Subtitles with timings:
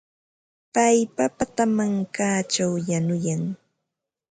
[0.73, 3.43] Pay papata mankaćhaw yanuyan.